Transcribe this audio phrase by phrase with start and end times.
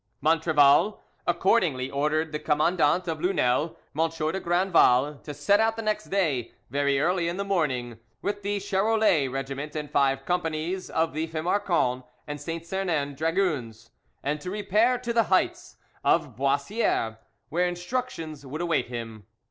[0.19, 0.97] Montrevel
[1.27, 4.09] accordingly ordered the commandant of Lunel, M.
[4.09, 8.57] de Grandval, to set out the next day, very early in the morning, with the
[8.59, 13.91] Charolais regiment and five companies of the Fimarcon and Saint Sernin dragoons,
[14.23, 17.17] and to repair to the heights of Boissieres,
[17.49, 19.27] where instructions would await him.